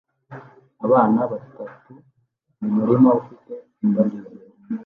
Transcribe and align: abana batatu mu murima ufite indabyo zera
abana 0.85 1.19
batatu 1.31 1.91
mu 2.59 2.69
murima 2.75 3.09
ufite 3.21 3.53
indabyo 3.83 4.19
zera 4.27 4.53